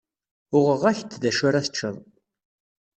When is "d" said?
1.21-1.23